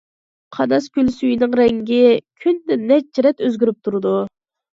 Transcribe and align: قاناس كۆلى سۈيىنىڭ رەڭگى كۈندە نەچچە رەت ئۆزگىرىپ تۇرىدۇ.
قاناس 0.55 0.87
كۆلى 0.95 1.13
سۈيىنىڭ 1.17 1.53
رەڭگى 1.59 1.99
كۈندە 2.45 2.79
نەچچە 2.87 3.27
رەت 3.27 3.45
ئۆزگىرىپ 3.49 3.79
تۇرىدۇ. 3.89 4.17